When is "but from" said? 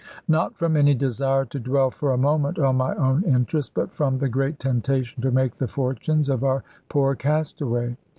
3.75-4.17